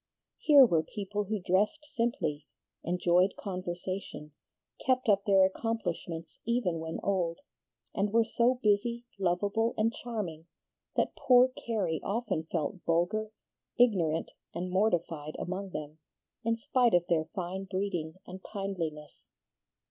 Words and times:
Here 0.39 0.65
were 0.65 0.81
people 0.81 1.25
who 1.25 1.37
dressed 1.39 1.85
simply, 1.93 2.47
enjoyed 2.83 3.35
conversation, 3.35 4.31
kept 4.83 5.07
up 5.07 5.25
their 5.25 5.45
accomplishments 5.45 6.39
even 6.43 6.79
when 6.79 6.99
old, 7.03 7.41
and 7.93 8.11
were 8.11 8.23
so 8.25 8.55
busy, 8.63 9.05
lovable, 9.19 9.75
and 9.77 9.93
charming, 9.93 10.47
that 10.95 11.15
poor 11.15 11.49
Carrie 11.49 12.01
often 12.03 12.45
felt 12.51 12.79
vulgar, 12.83 13.29
ignorant, 13.77 14.31
and 14.55 14.71
mortified 14.71 15.35
among 15.37 15.69
them, 15.69 15.99
in 16.43 16.57
spite 16.57 16.95
of 16.95 17.05
their 17.07 17.25
fine 17.35 17.65
breeding 17.65 18.15
and 18.25 18.41
kindliness. 18.41 19.27